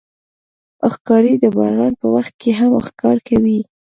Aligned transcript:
ښکاري 0.93 1.33
د 1.43 1.45
باران 1.57 1.93
په 2.01 2.07
وخت 2.15 2.33
کې 2.41 2.51
هم 2.59 2.71
ښکار 2.87 3.17
کوي. 3.27 3.59